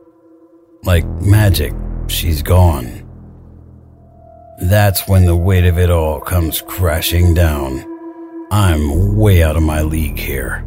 [0.84, 1.74] Like magic,
[2.08, 3.06] she's gone.
[4.62, 7.86] That's when the weight of it all comes crashing down.
[8.51, 10.66] I'm way out of my league here.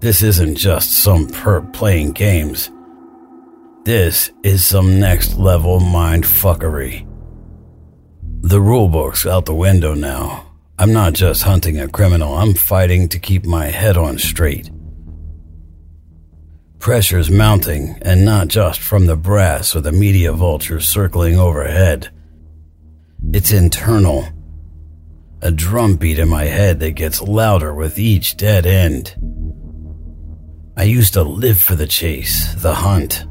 [0.00, 2.72] This isn't just some perp playing games.
[3.84, 7.06] This is some next level mind fuckery.
[8.40, 10.54] The rulebook's out the window now.
[10.78, 14.70] I'm not just hunting a criminal, I'm fighting to keep my head on straight.
[16.78, 22.08] Pressure's mounting, and not just from the brass or the media vultures circling overhead.
[23.34, 24.26] It's internal.
[25.42, 29.14] A drumbeat in my head that gets louder with each dead end.
[30.74, 33.26] I used to live for the chase, the hunt.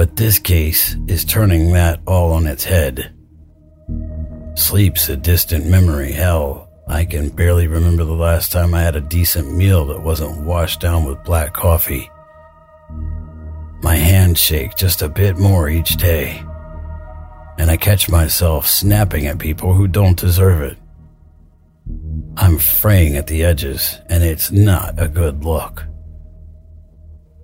[0.00, 3.12] But this case is turning that all on its head.
[4.54, 6.12] Sleep's a distant memory.
[6.12, 10.46] Hell, I can barely remember the last time I had a decent meal that wasn't
[10.46, 12.10] washed down with black coffee.
[13.82, 16.42] My hands shake just a bit more each day,
[17.58, 20.78] and I catch myself snapping at people who don't deserve it.
[22.38, 25.84] I'm fraying at the edges, and it's not a good look.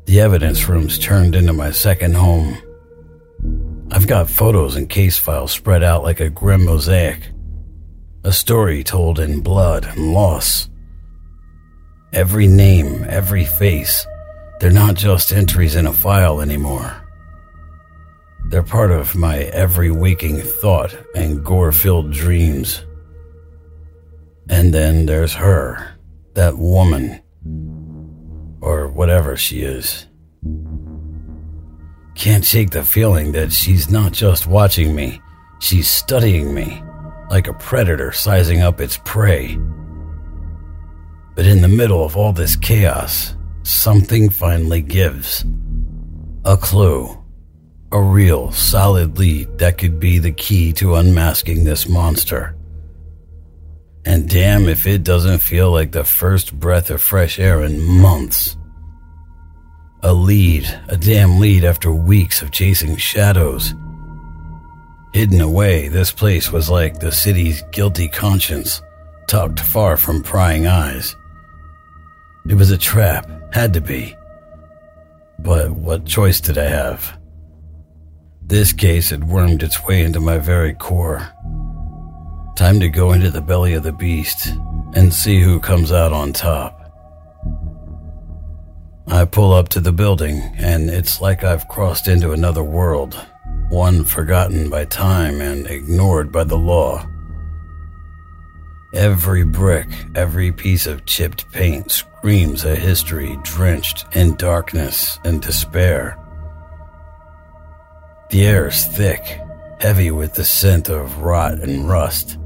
[0.07, 2.57] The evidence room's turned into my second home.
[3.91, 7.21] I've got photos and case files spread out like a grim mosaic.
[8.23, 10.71] A story told in blood and loss.
[12.13, 14.07] Every name, every face,
[14.61, 17.03] they're not just entries in a file anymore.
[18.49, 22.85] They're part of my every waking thought and gore filled dreams.
[24.49, 25.97] And then there's her,
[26.35, 27.21] that woman,
[28.61, 30.07] or whatever she is.
[32.15, 35.21] Can't shake the feeling that she's not just watching me,
[35.61, 36.83] she's studying me,
[37.31, 39.59] like a predator sizing up its prey.
[41.35, 45.45] But in the middle of all this chaos, something finally gives.
[46.47, 47.23] A clue.
[47.93, 52.56] A real, solid lead that could be the key to unmasking this monster.
[54.07, 58.57] And damn if it doesn't feel like the first breath of fresh air in months.
[60.05, 63.75] A lead, a damn lead after weeks of chasing shadows.
[65.13, 68.81] Hidden away, this place was like the city's guilty conscience,
[69.27, 71.17] tucked far from prying eyes.
[72.49, 74.15] It was a trap, had to be.
[75.41, 77.19] But what choice did I have?
[78.41, 81.27] This case had wormed its way into my very core.
[82.57, 84.47] Time to go into the belly of the beast
[84.95, 86.91] and see who comes out on top.
[89.07, 93.15] I pull up to the building, and it's like I've crossed into another world,
[93.69, 97.07] one forgotten by time and ignored by the law.
[98.95, 106.17] Every brick, every piece of chipped paint screams a history drenched in darkness and despair.
[108.31, 109.41] The air is thick,
[109.79, 112.39] heavy with the scent of rot and rust.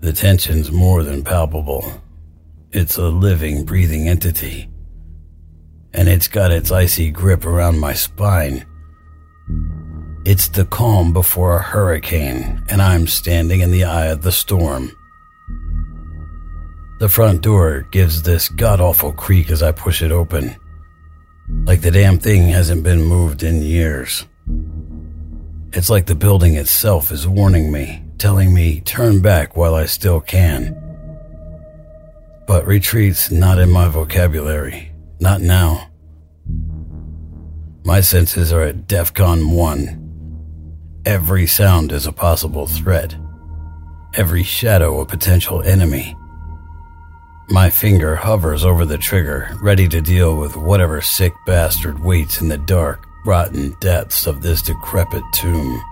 [0.00, 2.02] The tension's more than palpable.
[2.72, 4.70] It's a living, breathing entity
[5.92, 8.64] and it's got its icy grip around my spine.
[10.24, 14.92] It's the calm before a hurricane, and I'm standing in the eye of the storm.
[17.00, 20.54] The front door gives this god awful creak as I push it open,
[21.64, 24.26] like the damn thing hasn't been moved in years.
[25.72, 30.20] It's like the building itself is warning me, telling me turn back while I still
[30.20, 30.76] can.
[32.46, 34.92] But retreat's not in my vocabulary.
[35.20, 35.88] Not now.
[37.82, 41.02] My senses are at DEFCON 1.
[41.06, 43.16] Every sound is a possible threat.
[44.14, 46.14] Every shadow a potential enemy.
[47.48, 52.48] My finger hovers over the trigger, ready to deal with whatever sick bastard waits in
[52.48, 55.82] the dark, rotten depths of this decrepit tomb.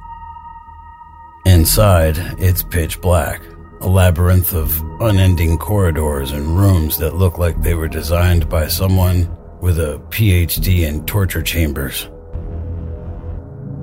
[1.49, 3.41] Inside, it's pitch black,
[3.81, 9.35] a labyrinth of unending corridors and rooms that look like they were designed by someone
[9.63, 12.11] with a PhD in torture chambers.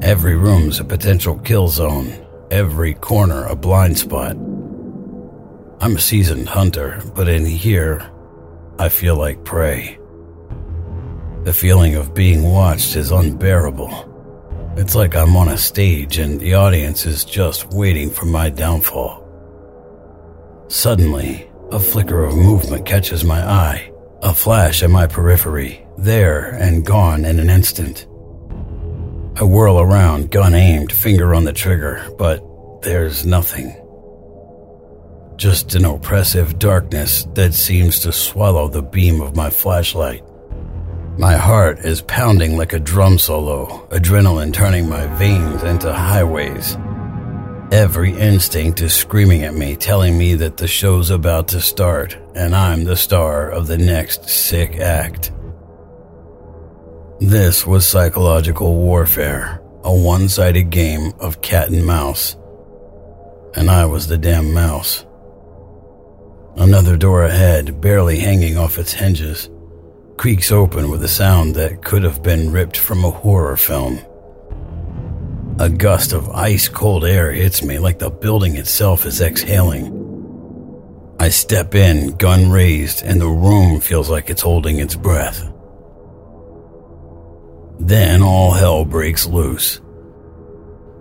[0.04, 2.14] Every room's a potential kill zone,
[2.52, 4.34] every corner a blind spot.
[5.82, 8.08] I'm a seasoned hunter, but in here,
[8.78, 9.98] I feel like prey.
[11.46, 14.05] The feeling of being watched is unbearable.
[14.78, 19.24] It's like I'm on a stage and the audience is just waiting for my downfall.
[20.68, 26.86] Suddenly, a flicker of movement catches my eye, a flash at my periphery, there and
[26.86, 28.06] gone in an instant.
[29.38, 32.44] I whirl around, gun aimed, finger on the trigger, but
[32.82, 33.82] there's nothing.
[35.38, 40.22] Just an oppressive darkness that seems to swallow the beam of my flashlight.
[41.18, 46.78] My heart is pounding like a drum solo, adrenaline turning my veins into highways.
[47.72, 52.54] Every instinct is screaming at me, telling me that the show's about to start, and
[52.54, 55.32] I'm the star of the next sick act.
[57.22, 62.36] This was psychological warfare, a one sided game of cat and mouse.
[63.56, 65.06] And I was the damn mouse.
[66.58, 69.50] Another door ahead, barely hanging off its hinges,
[70.18, 74.00] creaks open with a sound that could have been ripped from a horror film.
[75.60, 80.02] A gust of ice cold air hits me like the building itself is exhaling.
[81.20, 85.50] I step in, gun raised, and the room feels like it's holding its breath.
[87.80, 89.80] Then all hell breaks loose.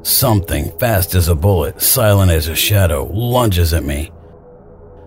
[0.03, 4.13] Something fast as a bullet, silent as a shadow, lunges at me.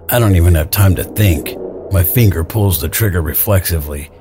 [0.09, 1.55] I don't even have time to think.
[1.91, 4.11] My finger pulls the trigger reflexively,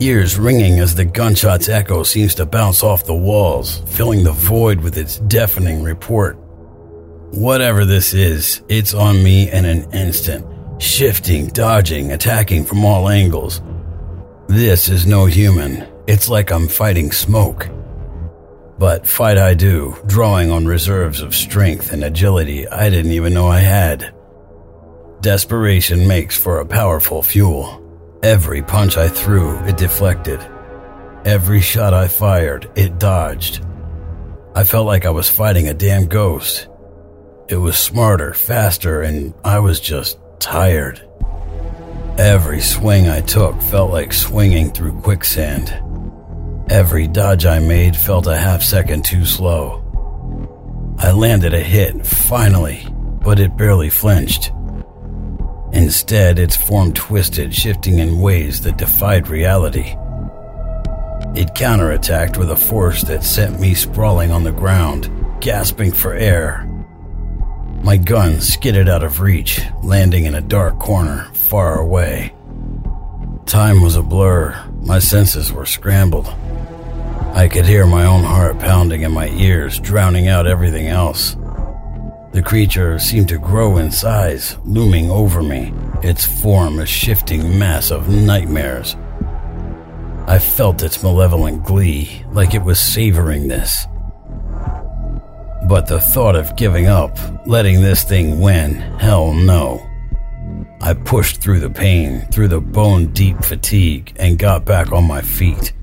[0.00, 4.80] ears ringing as the gunshot's echo seems to bounce off the walls, filling the void
[4.80, 6.36] with its deafening report.
[7.30, 10.44] Whatever this is, it's on me in an instant,
[10.82, 13.62] shifting, dodging, attacking from all angles.
[14.48, 15.86] This is no human.
[16.06, 17.68] It's like I'm fighting smoke.
[18.78, 23.46] But fight I do, drawing on reserves of strength and agility I didn't even know
[23.46, 24.12] I had.
[25.22, 27.78] Desperation makes for a powerful fuel.
[28.24, 30.40] Every punch I threw, it deflected.
[31.24, 33.64] Every shot I fired, it dodged.
[34.56, 36.66] I felt like I was fighting a damn ghost.
[37.48, 41.00] It was smarter, faster, and I was just tired.
[42.18, 45.72] Every swing I took felt like swinging through quicksand.
[46.68, 49.84] Every dodge I made felt a half second too slow.
[50.98, 52.84] I landed a hit, finally,
[53.22, 54.50] but it barely flinched.
[55.72, 59.96] Instead, its form twisted, shifting in ways that defied reality.
[61.34, 65.10] It counterattacked with a force that sent me sprawling on the ground,
[65.40, 66.68] gasping for air.
[67.82, 72.34] My gun skidded out of reach, landing in a dark corner far away.
[73.46, 76.28] Time was a blur, my senses were scrambled.
[77.34, 81.34] I could hear my own heart pounding in my ears, drowning out everything else.
[82.32, 87.90] The creature seemed to grow in size, looming over me, its form a shifting mass
[87.90, 88.96] of nightmares.
[90.26, 93.86] I felt its malevolent glee, like it was savoring this.
[95.68, 99.86] But the thought of giving up, letting this thing win, hell no.
[100.80, 105.20] I pushed through the pain, through the bone deep fatigue, and got back on my
[105.20, 105.74] feet.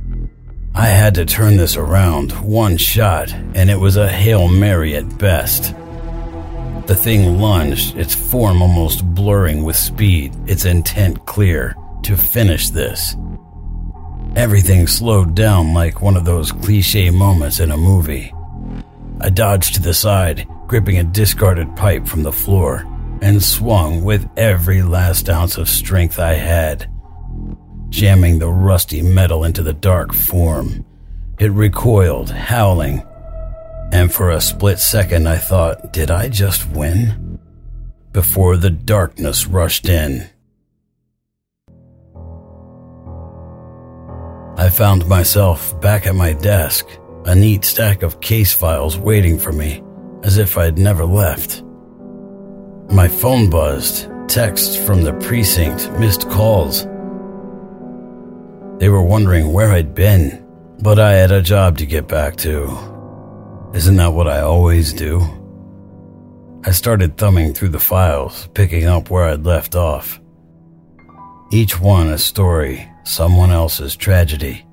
[0.74, 5.18] I had to turn this around, one shot, and it was a Hail Mary at
[5.20, 5.76] best.
[6.90, 13.16] The thing lunged, its form almost blurring with speed, its intent clear to finish this.
[14.36, 18.34] Everything slowed down like one of those cliche moments in a movie.
[19.22, 22.88] I dodged to the side, gripping a discarded pipe from the floor,
[23.22, 26.90] and swung with every last ounce of strength I had
[27.90, 30.84] jamming the rusty metal into the dark form.
[31.38, 33.04] It recoiled, howling,
[33.92, 37.40] and for a split second I thought, did I just win?
[38.12, 40.30] Before the darkness rushed in.
[44.58, 46.86] I found myself back at my desk,
[47.26, 49.82] a neat stack of case files waiting for me,
[50.24, 51.64] as if I'd never left.
[52.90, 56.84] My phone buzzed, texts from the precinct, missed calls.
[58.80, 60.46] They were wondering where I'd been,
[60.82, 62.89] but I had a job to get back to.
[63.72, 65.22] Isn't that what I always do?
[66.66, 70.20] I started thumbing through the files, picking up where I'd left off.
[71.52, 74.66] Each one a story, someone else's tragedy.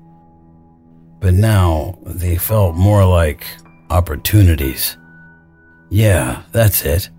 [1.19, 3.45] But now they felt more like
[3.91, 4.97] opportunities.
[5.89, 7.09] Yeah, that's it.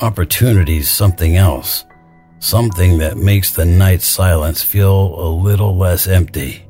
[0.00, 1.84] Opportunities, something else.
[2.40, 6.65] Something that makes the night silence feel a little less empty.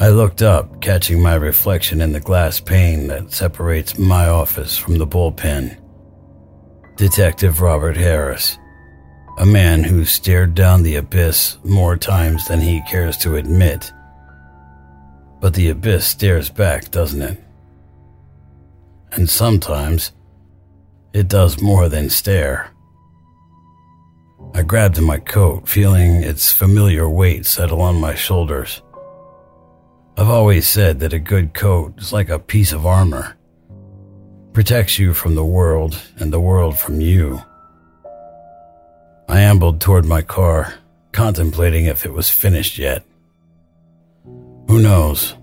[0.00, 4.96] I looked up, catching my reflection in the glass pane that separates my office from
[4.96, 5.76] the bullpen.
[6.96, 8.56] Detective Robert Harris,
[9.36, 13.92] a man who stared down the abyss more times than he cares to admit.
[15.38, 17.38] But the abyss stares back, doesn't it?
[19.12, 20.12] And sometimes
[21.12, 22.70] it does more than stare.
[24.54, 28.80] I grabbed my coat, feeling its familiar weight settle on my shoulders.
[30.20, 33.38] I've always said that a good coat is like a piece of armor.
[34.52, 37.40] Protects you from the world and the world from you.
[39.30, 40.74] I ambled toward my car,
[41.12, 43.02] contemplating if it was finished yet.
[44.68, 45.36] Who knows?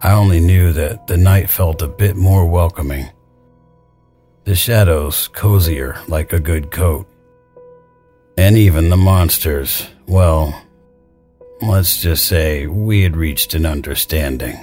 [0.00, 3.10] I only knew that the night felt a bit more welcoming.
[4.44, 7.06] The shadows cozier like a good coat.
[8.38, 10.64] And even the monsters, well,
[11.62, 14.58] let's just say we had reached an understanding.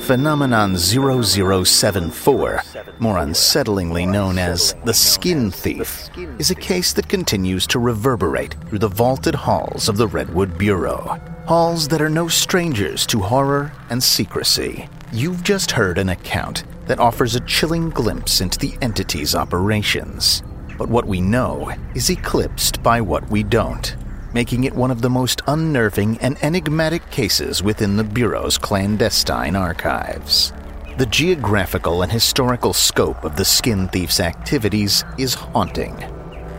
[0.00, 2.62] Phenomenon 0074,
[2.98, 8.80] more unsettlingly known as the Skin Thief, is a case that continues to reverberate through
[8.80, 11.18] the vaulted halls of the Redwood Bureau.
[11.46, 14.90] Halls that are no strangers to horror and secrecy.
[15.10, 20.42] You've just heard an account that offers a chilling glimpse into the entity's operations.
[20.76, 23.96] But what we know is eclipsed by what we don't,
[24.32, 30.52] making it one of the most unnerving and enigmatic cases within the Bureau's clandestine archives.
[30.98, 35.96] The geographical and historical scope of the skin thief's activities is haunting.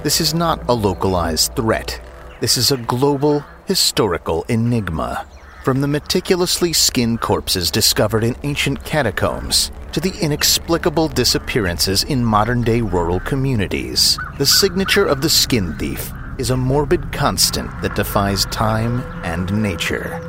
[0.03, 2.01] This is not a localized threat.
[2.41, 5.26] This is a global, historical enigma
[5.66, 12.61] from the meticulously skinned corpses discovered in ancient catacombs to the inexplicable disappearances in modern
[12.61, 18.45] day rural communities, the signature of the skin thief is a morbid constant that defies
[18.45, 20.22] time and nature.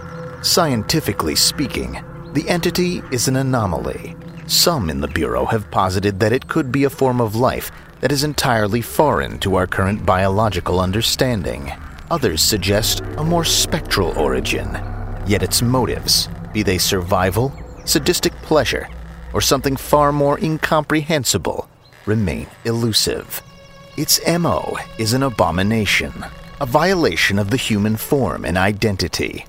[0.42, 4.16] Scientifically speaking, the entity is an anomaly.
[4.46, 7.70] Some in the Bureau have posited that it could be a form of life
[8.00, 11.70] that is entirely foreign to our current biological understanding.
[12.10, 14.95] Others suggest a more spectral origin.
[15.26, 17.52] Yet its motives, be they survival,
[17.84, 18.88] sadistic pleasure,
[19.32, 21.68] or something far more incomprehensible,
[22.06, 23.42] remain elusive.
[23.96, 26.24] Its MO is an abomination,
[26.60, 29.44] a violation of the human form and identity.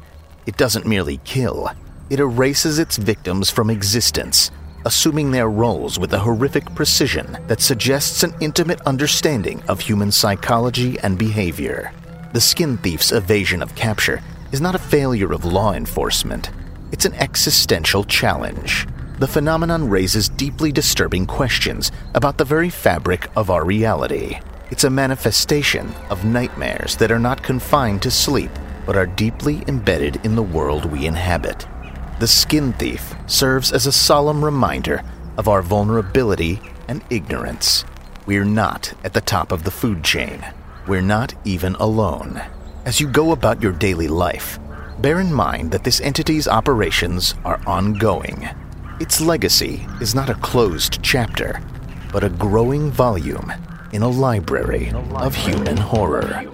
[0.47, 1.69] It doesn't merely kill,
[2.09, 4.49] it erases its victims from existence,
[4.85, 10.97] assuming their roles with a horrific precision that suggests an intimate understanding of human psychology
[10.99, 11.91] and behavior.
[12.33, 14.21] The skin thief's evasion of capture
[14.51, 16.51] is not a failure of law enforcement,
[16.91, 18.87] it's an existential challenge.
[19.19, 24.39] The phenomenon raises deeply disturbing questions about the very fabric of our reality.
[24.69, 28.51] It's a manifestation of nightmares that are not confined to sleep,
[28.85, 31.65] but are deeply embedded in the world we inhabit.
[32.19, 35.03] The skin thief serves as a solemn reminder
[35.37, 37.85] of our vulnerability and ignorance.
[38.25, 40.45] We're not at the top of the food chain.
[40.87, 42.41] We're not even alone.
[42.87, 44.59] As you go about your daily life,
[44.99, 48.47] bear in mind that this entity's operations are ongoing.
[49.01, 51.61] Its legacy is not a closed chapter,
[52.13, 53.51] but a growing volume
[53.91, 56.45] in a library of human horror.